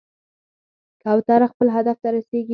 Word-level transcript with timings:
کوتره 1.03 1.47
خپل 1.51 1.67
هدف 1.75 1.97
ته 2.03 2.09
رسېږي. 2.15 2.49